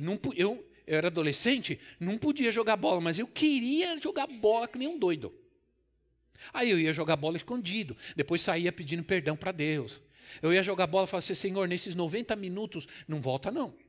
[0.00, 4.76] Não, eu, eu era adolescente, não podia jogar bola, mas eu queria jogar bola que
[4.76, 5.32] nem um doido.
[6.52, 10.02] Aí eu ia jogar bola escondido, depois saía pedindo perdão para Deus.
[10.42, 13.85] Eu ia jogar bola e falava assim, Senhor, nesses 90 minutos, não volta não.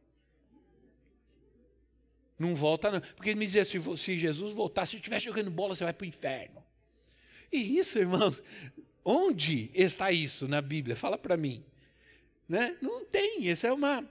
[2.37, 3.01] Não volta, não.
[3.01, 6.05] Porque ele me dizia: se, se Jesus voltar, se estiver jogando bola, você vai para
[6.05, 6.63] o inferno.
[7.51, 8.43] E isso, irmãos,
[9.03, 10.95] onde está isso na Bíblia?
[10.95, 11.63] Fala para mim.
[12.47, 12.77] Né?
[12.81, 14.07] Não tem, isso é uma.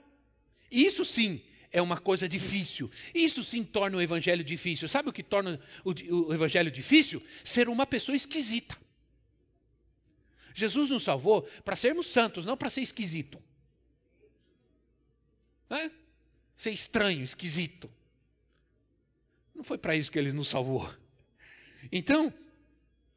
[0.69, 2.89] Isso sim é uma coisa difícil.
[3.13, 4.87] Isso sim torna o evangelho difícil.
[4.87, 5.91] Sabe o que torna o,
[6.27, 7.23] o evangelho difícil?
[7.43, 8.77] Ser uma pessoa esquisita.
[10.53, 13.41] Jesus nos salvou para sermos santos, não para ser esquisito.
[15.69, 15.91] Né?
[16.55, 17.89] Ser estranho, esquisito.
[19.57, 20.87] Não foi para isso que ele nos salvou.
[21.91, 22.31] Então,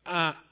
[0.02, 0.42] há,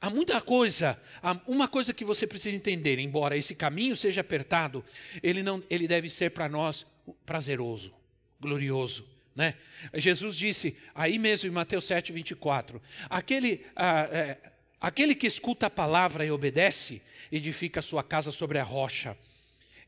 [0.00, 4.84] há muita coisa, há uma coisa que você precisa entender, embora esse caminho seja apertado,
[5.22, 6.84] ele, não, ele deve ser para nós
[7.24, 7.94] prazeroso,
[8.40, 9.08] glorioso.
[9.36, 9.54] Né?
[9.94, 14.38] Jesus disse, aí mesmo em Mateus 7, 24, aquele, ah, é,
[14.80, 19.16] aquele que escuta a palavra e obedece, edifica a sua casa sobre a rocha.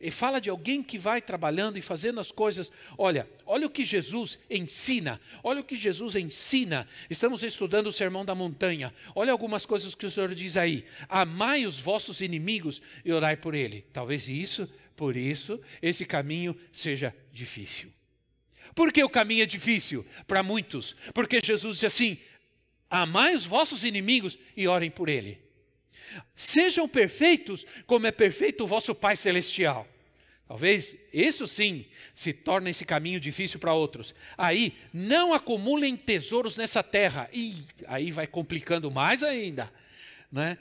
[0.01, 2.71] E fala de alguém que vai trabalhando e fazendo as coisas.
[2.97, 5.21] Olha, olha o que Jesus ensina.
[5.43, 6.87] Olha o que Jesus ensina.
[7.11, 8.95] Estamos estudando o Sermão da Montanha.
[9.13, 10.85] Olha algumas coisas que o Senhor diz aí.
[11.09, 13.85] Amai os vossos inimigos e orai por ele.
[13.93, 17.93] Talvez isso, por isso, esse caminho seja difícil.
[18.77, 20.07] Por que o caminho é difícil?
[20.29, 20.95] Para muitos.
[21.13, 22.19] Porque Jesus disse assim:
[22.89, 25.48] amai os vossos inimigos e orem por ele.
[26.35, 29.87] Sejam perfeitos como é perfeito o vosso Pai Celestial.
[30.49, 34.15] Talvez isso sim se torne esse caminho difícil para outros.
[34.37, 37.29] Aí, não acumulem tesouros nessa terra.
[37.35, 39.71] E aí vai complicando mais ainda.
[40.33, 40.57] Né?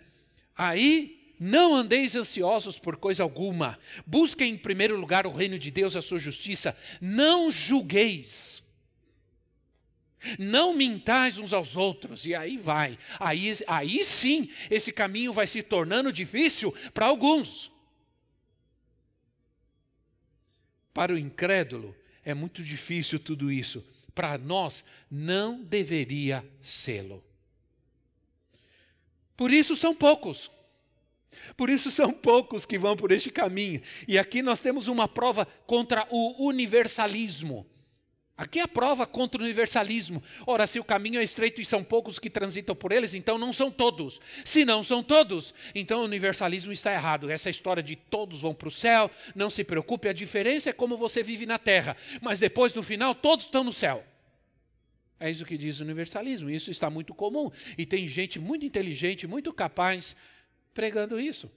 [0.58, 3.80] Aí, não andeis ansiosos por coisa alguma.
[4.06, 6.76] Busquem em primeiro lugar o reino de Deus e a sua justiça.
[7.00, 8.62] Não julgueis
[10.38, 12.98] não mintais uns aos outros, e aí vai.
[13.20, 17.72] Aí, aí sim, esse caminho vai se tornando difícil para alguns.
[20.94, 23.86] Para o incrédulo, é muito difícil tudo isso.
[24.16, 27.24] Para nós, não deveria sê-lo.
[29.36, 30.50] Por isso são poucos.
[31.56, 33.82] Por isso são poucos que vão por este caminho.
[34.08, 37.66] E aqui nós temos uma prova contra o universalismo.
[38.38, 40.22] Aqui é a prova contra o universalismo.
[40.46, 43.52] Ora, se o caminho é estreito e são poucos que transitam por eles, então não
[43.52, 44.22] são todos.
[44.46, 47.32] Se não são todos, então o universalismo está errado.
[47.32, 50.98] Essa história de todos vão para o céu, não se preocupe, a diferença é como
[50.98, 51.98] você vive na terra.
[52.22, 54.06] Mas depois, no final, todos estão no céu.
[55.20, 56.48] É isso que diz o universalismo.
[56.48, 57.50] Isso está muito comum.
[57.76, 60.16] E tem gente muito inteligente, muito capaz,
[60.76, 61.52] pregando isso.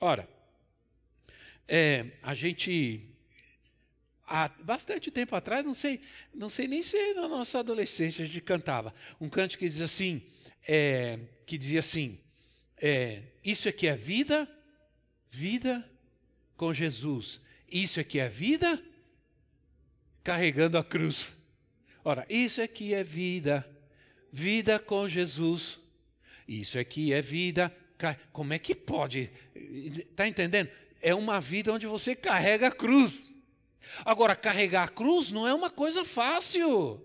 [0.00, 0.28] Ora,
[1.66, 3.09] é, a gente
[4.30, 6.00] há bastante tempo atrás, não sei,
[6.32, 10.22] não sei nem se na nossa adolescência a gente cantava um canto que diz assim,
[10.66, 12.16] é, que dizia assim,
[12.80, 14.48] é, isso aqui é vida,
[15.28, 15.84] vida
[16.56, 17.40] com Jesus.
[17.68, 18.80] Isso aqui é vida,
[20.22, 21.36] carregando a cruz.
[22.04, 23.68] Ora, isso aqui é vida,
[24.32, 25.80] vida com Jesus.
[26.46, 27.74] Isso aqui é vida.
[28.32, 29.30] Como é que pode?
[29.54, 30.70] Está entendendo?
[31.02, 33.29] É uma vida onde você carrega a cruz.
[34.04, 37.04] Agora, carregar a cruz não é uma coisa fácil.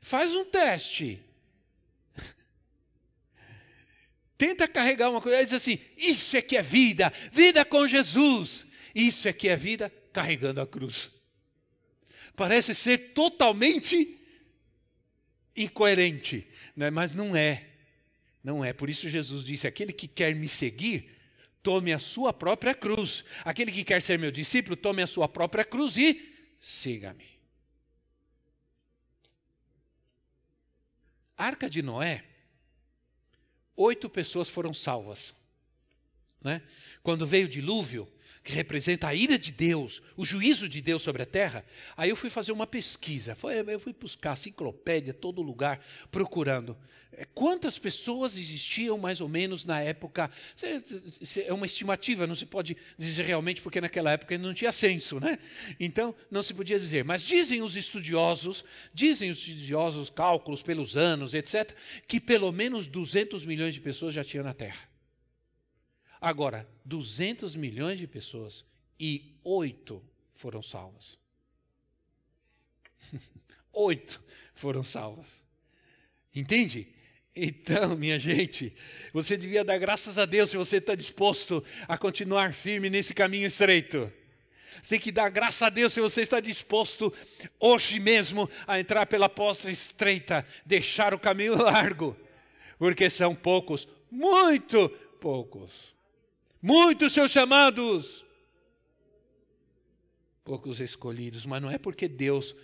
[0.00, 1.20] Faz um teste.
[4.36, 8.64] Tenta carregar uma coisa diz assim: Isso é que é vida, vida com Jesus.
[8.94, 11.10] Isso é que é vida carregando a cruz.
[12.36, 14.18] Parece ser totalmente
[15.56, 16.90] incoerente, né?
[16.90, 17.68] mas não é.
[18.42, 18.72] Não é.
[18.72, 21.10] Por isso Jesus disse: Aquele que quer me seguir,
[21.64, 23.24] tome a sua própria cruz.
[23.42, 27.26] Aquele que quer ser meu discípulo, tome a sua própria cruz e siga-me.
[31.36, 32.24] Arca de Noé,
[33.74, 35.34] oito pessoas foram salvas.
[36.40, 36.62] Né?
[37.02, 38.12] Quando veio o dilúvio,
[38.44, 41.64] que representa a ira de Deus, o juízo de Deus sobre a terra,
[41.96, 45.80] aí eu fui fazer uma pesquisa, eu fui buscar enciclopédia, todo lugar,
[46.10, 46.76] procurando.
[47.16, 50.30] É, quantas pessoas existiam mais ou menos na época?
[51.36, 55.38] É uma estimativa, não se pode dizer realmente, porque naquela época não tinha censo, né?
[55.80, 57.02] Então, não se podia dizer.
[57.04, 61.72] Mas dizem os estudiosos, dizem os estudiosos, cálculos pelos anos, etc.,
[62.06, 64.93] que pelo menos 200 milhões de pessoas já tinham na Terra.
[66.24, 68.64] Agora, 200 milhões de pessoas
[68.98, 70.02] e oito
[70.36, 71.18] foram salvas.
[73.70, 75.44] oito foram salvas.
[76.34, 76.88] Entende?
[77.36, 78.74] Então, minha gente,
[79.12, 83.46] você devia dar graças a Deus se você está disposto a continuar firme nesse caminho
[83.46, 84.10] estreito.
[84.82, 87.12] Você tem que dar graças a Deus se você está disposto
[87.60, 92.16] hoje mesmo a entrar pela porta estreita, deixar o caminho largo,
[92.78, 94.88] porque são poucos, muito
[95.20, 95.93] poucos
[96.66, 98.24] Muitos seus chamados,
[100.42, 102.56] poucos escolhidos, mas não é porque Deus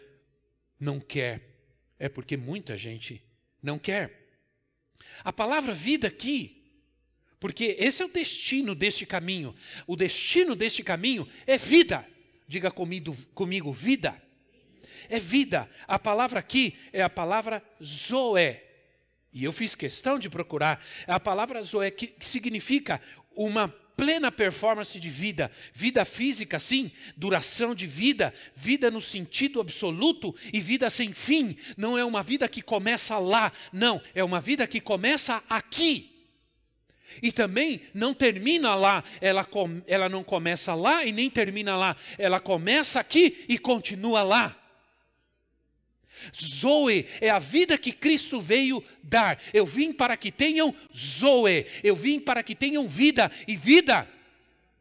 [0.81, 1.43] não quer,
[1.99, 3.23] é porque muita gente
[3.63, 4.27] não quer.
[5.23, 6.65] A palavra vida aqui,
[7.39, 9.55] porque esse é o destino deste caminho.
[9.87, 12.09] O destino deste caminho é vida.
[12.49, 14.19] Diga comigo, comigo vida.
[15.11, 15.69] É vida.
[15.87, 18.65] A palavra aqui é a palavra zoé.
[19.31, 20.83] E eu fiz questão de procurar.
[21.07, 22.99] A palavra zoé que, que significa
[23.37, 23.69] uma
[24.01, 30.59] plena performance de vida, vida física, sim, duração de vida, vida no sentido absoluto e
[30.59, 31.55] vida sem fim.
[31.77, 36.27] Não é uma vida que começa lá, não, é uma vida que começa aqui.
[37.23, 39.47] E também não termina lá, ela,
[39.87, 44.60] ela não começa lá e nem termina lá, ela começa aqui e continua lá.
[46.35, 49.41] Zoe é a vida que Cristo veio dar.
[49.53, 54.09] Eu vim para que tenham Zoe, eu vim para que tenham vida e vida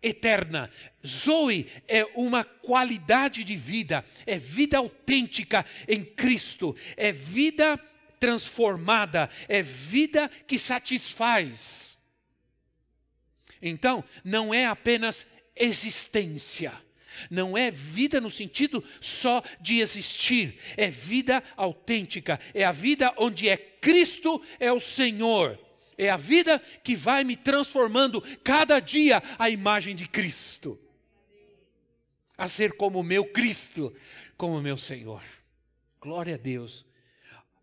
[0.02, 0.69] eterna.
[1.06, 7.80] Zoe é uma qualidade de vida, é vida autêntica em Cristo, é vida
[8.19, 11.97] transformada, é vida que satisfaz.
[13.62, 15.25] Então, não é apenas
[15.56, 16.73] existência
[17.29, 23.49] não é vida no sentido só de existir, é vida autêntica, é a vida onde
[23.49, 25.60] é Cristo é o Senhor.
[25.97, 30.79] É a vida que vai me transformando cada dia à imagem de Cristo.
[32.37, 33.94] A ser como o meu Cristo,
[34.37, 35.21] como o meu Senhor.
[36.00, 36.85] Glória a Deus.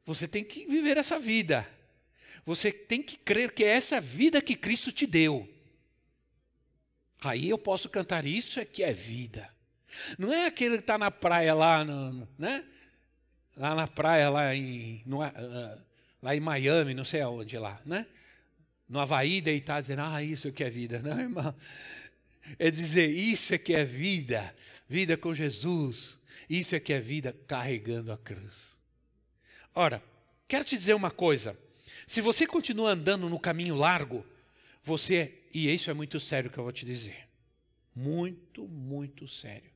[0.04, 1.66] Você tem que viver essa vida.
[2.44, 5.48] Você tem que crer que é essa vida que Cristo te deu.
[7.20, 9.48] Aí eu posso cantar isso é que é vida.
[10.18, 12.64] Não é aquele que está na praia lá, no, né?
[13.56, 15.80] Lá na praia, lá em, no, uh,
[16.22, 18.06] lá em Miami, não sei aonde lá, né?
[18.88, 21.00] No Havaí deitado dizendo, ah, isso é que é vida.
[21.00, 21.54] Não, irmão.
[22.58, 24.54] É dizer, isso é que é vida.
[24.88, 26.16] Vida com Jesus.
[26.48, 28.76] Isso é que é vida carregando a cruz.
[29.74, 30.02] Ora,
[30.46, 31.58] quero te dizer uma coisa.
[32.06, 34.24] Se você continua andando no caminho largo,
[34.84, 37.26] você, e isso é muito sério que eu vou te dizer.
[37.94, 39.70] Muito, muito sério.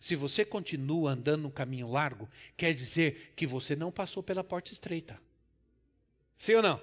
[0.00, 4.72] Se você continua andando no caminho largo, quer dizer que você não passou pela porta
[4.72, 5.16] estreita.
[6.36, 6.80] Sim ou não?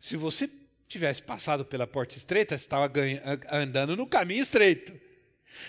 [0.00, 0.48] Se você
[0.86, 2.92] tivesse passado pela porta estreita, você estava
[3.50, 4.92] andando no caminho estreito.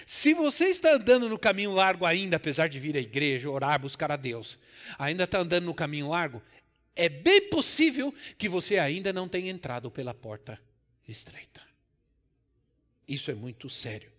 [0.06, 4.12] Se você está andando no caminho largo ainda, apesar de vir à igreja, orar, buscar
[4.12, 4.60] a Deus,
[5.00, 6.40] ainda está andando no caminho largo,
[6.96, 10.62] é bem possível que você ainda não tenha entrado pela porta
[11.08, 11.69] estreita.
[13.10, 14.12] Isso é muito sério.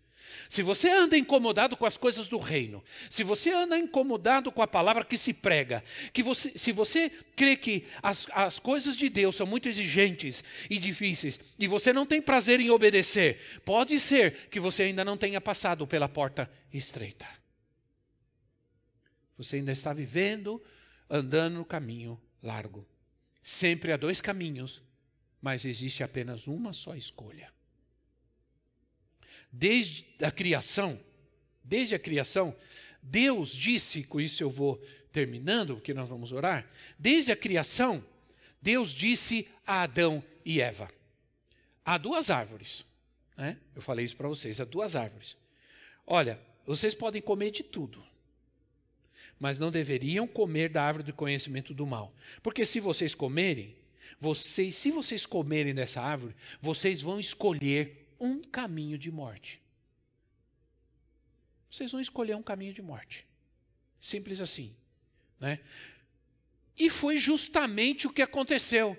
[0.48, 4.66] Se você anda incomodado com as coisas do reino, se você anda incomodado com a
[4.66, 5.82] palavra que se prega,
[6.12, 10.78] que você, se você crê que as, as coisas de Deus são muito exigentes e
[10.78, 15.40] difíceis, e você não tem prazer em obedecer, pode ser que você ainda não tenha
[15.40, 17.26] passado pela porta estreita.
[19.38, 20.62] Você ainda está vivendo,
[21.08, 22.86] andando no caminho largo.
[23.42, 24.82] Sempre há dois caminhos,
[25.40, 27.50] mas existe apenas uma só escolha
[29.52, 30.98] desde a criação,
[31.62, 32.54] desde a criação,
[33.02, 34.82] Deus disse, com isso eu vou
[35.12, 36.68] terminando, porque nós vamos orar.
[36.98, 38.04] Desde a criação,
[38.60, 40.90] Deus disse a Adão e Eva:
[41.84, 42.84] há duas árvores.
[43.36, 43.56] Né?
[43.74, 45.36] Eu falei isso para vocês: há duas árvores.
[46.06, 48.04] Olha, vocês podem comer de tudo,
[49.38, 52.14] mas não deveriam comer da árvore do conhecimento do mal.
[52.42, 53.74] Porque se vocês comerem,
[54.20, 59.60] vocês, se vocês comerem dessa árvore, vocês vão escolher um caminho de morte.
[61.70, 63.26] Vocês vão escolher um caminho de morte.
[63.98, 64.74] Simples assim.
[65.38, 65.60] Né?
[66.78, 68.98] E foi justamente o que aconteceu,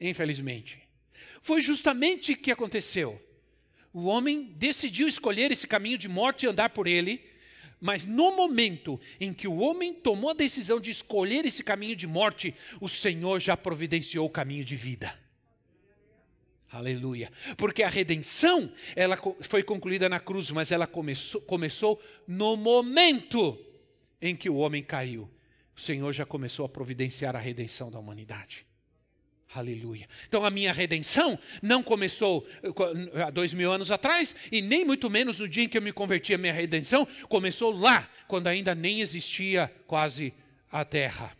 [0.00, 0.78] infelizmente.
[1.42, 3.20] Foi justamente o que aconteceu.
[3.92, 7.24] O homem decidiu escolher esse caminho de morte e andar por ele,
[7.80, 12.06] mas no momento em que o homem tomou a decisão de escolher esse caminho de
[12.06, 15.18] morte, o Senhor já providenciou o caminho de vida.
[16.72, 17.32] Aleluia.
[17.56, 23.58] Porque a redenção, ela foi concluída na cruz, mas ela começou, começou no momento
[24.22, 25.28] em que o homem caiu.
[25.76, 28.66] O Senhor já começou a providenciar a redenção da humanidade.
[29.52, 30.08] Aleluia.
[30.28, 35.10] Então a minha redenção não começou eh, há dois mil anos atrás, e nem muito
[35.10, 38.76] menos no dia em que eu me converti, a minha redenção começou lá, quando ainda
[38.76, 40.32] nem existia quase
[40.70, 41.36] a terra.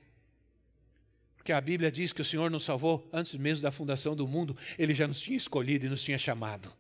[1.41, 4.55] Porque a Bíblia diz que o Senhor nos salvou antes mesmo da fundação do mundo,
[4.79, 6.71] ele já nos tinha escolhido e nos tinha chamado.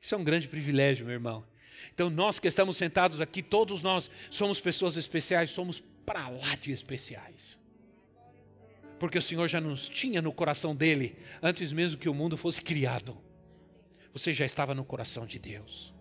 [0.00, 1.44] Isso é um grande privilégio, meu irmão.
[1.92, 6.72] Então, nós que estamos sentados aqui, todos nós somos pessoas especiais, somos para lá de
[6.72, 7.60] especiais.
[8.98, 12.62] Porque o Senhor já nos tinha no coração dele, antes mesmo que o mundo fosse
[12.62, 13.18] criado.
[14.14, 15.92] Você já estava no coração de Deus.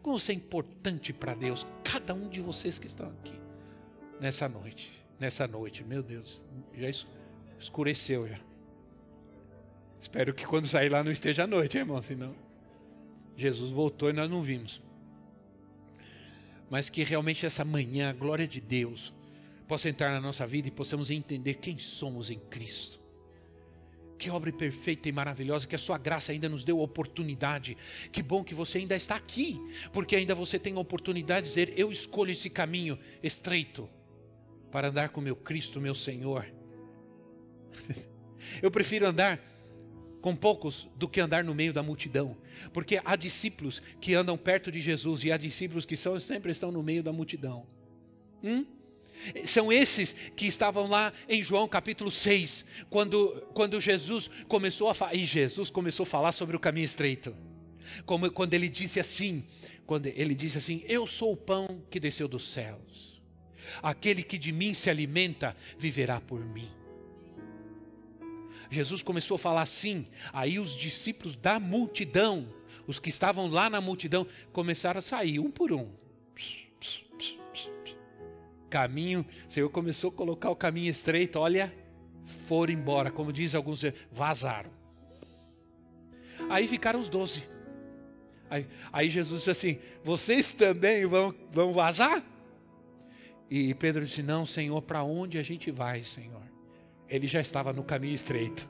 [0.00, 3.34] Como você é importante para Deus, cada um de vocês que estão aqui
[4.20, 5.84] nessa noite nessa noite.
[5.84, 6.42] Meu Deus,
[6.74, 6.88] já
[7.58, 8.38] escureceu já.
[10.00, 12.34] Espero que quando sair lá não esteja à noite, irmão, senão
[13.36, 14.80] Jesus voltou e nós não vimos.
[16.68, 19.12] Mas que realmente essa manhã a glória de Deus
[19.66, 23.00] possa entrar na nossa vida e possamos entender quem somos em Cristo.
[24.18, 27.76] Que obra perfeita e maravilhosa, que a sua graça ainda nos deu a oportunidade.
[28.12, 29.60] Que bom que você ainda está aqui,
[29.92, 33.88] porque ainda você tem a oportunidade de dizer: Eu escolho esse caminho estreito
[34.74, 36.52] para andar com meu Cristo, meu Senhor.
[38.60, 39.40] Eu prefiro andar
[40.20, 42.36] com poucos do que andar no meio da multidão,
[42.72, 46.72] porque há discípulos que andam perto de Jesus e há discípulos que são, sempre estão
[46.72, 47.68] no meio da multidão.
[48.42, 48.66] Hum?
[49.46, 55.14] São esses que estavam lá em João capítulo 6, quando, quando Jesus começou a falar,
[55.14, 57.32] e Jesus começou a falar sobre o caminho estreito.
[58.04, 59.44] Como, quando ele disse assim,
[59.86, 63.13] quando ele disse assim, eu sou o pão que desceu dos céus.
[63.82, 66.70] Aquele que de mim se alimenta viverá por mim.
[68.70, 72.48] Jesus começou a falar assim, aí os discípulos da multidão,
[72.86, 75.90] os que estavam lá na multidão, começaram a sair um por um.
[78.68, 81.72] Caminho, o Senhor começou a colocar o caminho estreito, olha,
[82.48, 84.70] foram embora, como diz alguns, vazaram.
[86.50, 87.44] Aí ficaram os doze.
[88.50, 92.22] Aí, aí Jesus disse assim: Vocês também vão, vão vazar?
[93.56, 96.42] E Pedro disse: Não, Senhor, para onde a gente vai, Senhor?
[97.08, 98.68] Ele já estava no caminho estreito.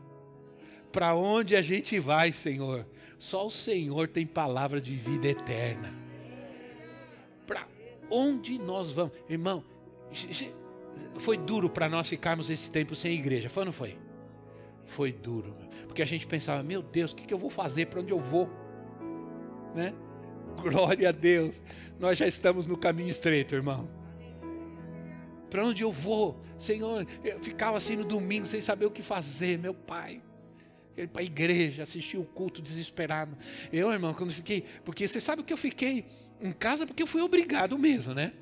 [0.93, 2.87] Para onde a gente vai, Senhor?
[3.19, 5.91] Só o Senhor tem palavra de vida eterna.
[7.47, 7.67] Para
[8.11, 9.15] onde nós vamos?
[9.27, 9.65] Irmão,
[11.17, 13.97] foi duro para nós ficarmos esse tempo sem igreja, foi ou não foi?
[14.85, 15.57] Foi duro,
[15.87, 17.87] porque a gente pensava: Meu Deus, o que, que eu vou fazer?
[17.87, 18.51] Para onde eu vou?
[19.75, 19.95] Né?
[20.61, 21.63] Glória a Deus,
[21.99, 24.04] nós já estamos no caminho estreito, irmão
[25.55, 26.43] para onde eu vou?
[26.59, 30.21] Senhor, eu ficava assim no domingo sem saber o que fazer, meu pai.
[30.97, 33.39] Ele para a igreja, assistir o culto desesperado.
[33.73, 34.65] Eu, irmão, quando fiquei.
[34.85, 36.07] Porque você sabe que eu fiquei
[36.41, 38.33] em casa porque eu fui obrigado mesmo, né?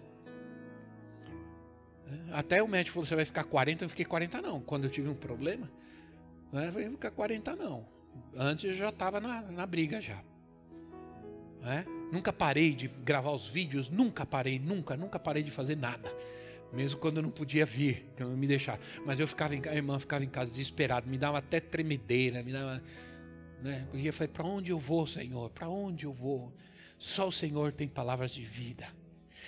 [2.32, 4.62] Até o médico falou: você vai ficar 40, eu fiquei 40 não.
[4.62, 5.70] Quando eu tive um problema,
[6.50, 7.86] não vai ficar 40 não.
[8.34, 10.18] Antes eu já estava na, na briga já.
[11.62, 11.84] É?
[12.10, 16.10] Nunca parei de gravar os vídeos, nunca parei, nunca, nunca parei de fazer nada.
[16.72, 18.80] Mesmo quando eu não podia vir, que não me deixar.
[19.04, 22.52] Mas eu ficava em a irmã ficava em casa desesperado, me dava até tremedeira, me
[22.52, 22.82] dava.
[23.62, 23.86] Né?
[23.92, 25.50] Eu falei, para onde eu vou, Senhor?
[25.50, 26.52] Para onde eu vou?
[26.98, 28.88] Só o Senhor tem palavras de vida.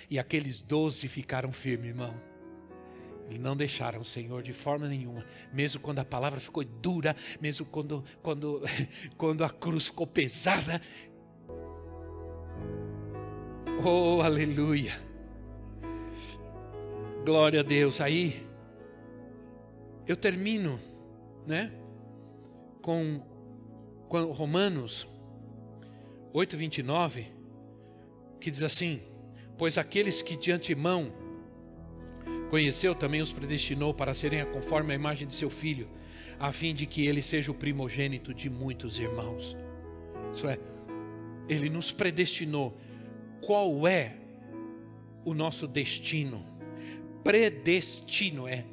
[0.09, 2.13] E aqueles doze ficaram firmes, irmão.
[3.29, 7.65] E não deixaram o Senhor de forma nenhuma, mesmo quando a palavra ficou dura, mesmo
[7.65, 8.61] quando, quando,
[9.17, 10.79] quando a cruz ficou pesada.
[13.83, 15.04] Oh, aleluia!
[17.25, 17.99] Glória a Deus.
[18.01, 18.45] Aí
[20.07, 20.79] eu termino,
[21.47, 21.71] né,
[22.83, 23.19] com,
[24.07, 25.07] com Romanos
[26.31, 27.25] 8:29,
[28.39, 29.01] que diz assim:
[29.57, 31.11] Pois aqueles que de antemão
[32.51, 35.89] conheceu também os predestinou para serem conforme a imagem de seu filho,
[36.39, 39.57] a fim de que ele seja o primogênito de muitos irmãos.
[40.35, 40.59] Isso é,
[41.49, 42.77] ele nos predestinou.
[43.41, 44.15] Qual é
[45.25, 46.54] o nosso destino?
[47.25, 48.63] Predestino, é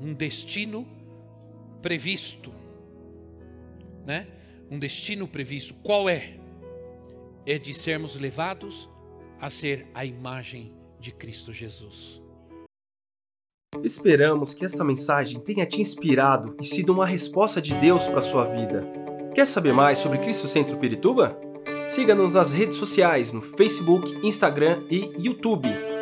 [0.00, 0.88] um destino
[1.82, 2.50] previsto,
[4.06, 4.26] né?
[4.70, 5.74] Um destino previsto.
[5.82, 6.38] Qual é?
[7.46, 8.88] É de sermos levados
[9.38, 12.22] a ser a imagem de Cristo Jesus.
[13.82, 18.22] Esperamos que esta mensagem tenha te inspirado e sido uma resposta de Deus para a
[18.22, 18.82] sua vida.
[19.34, 21.38] Quer saber mais sobre Cristo Centro Pirituba?
[21.90, 25.83] Siga-nos nas redes sociais no Facebook, Instagram e YouTube